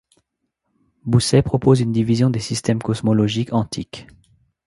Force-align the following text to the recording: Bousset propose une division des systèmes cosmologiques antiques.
Bousset 1.05 1.43
propose 1.43 1.79
une 1.79 1.91
division 1.91 2.31
des 2.31 2.39
systèmes 2.39 2.81
cosmologiques 2.81 3.53
antiques. 3.53 4.07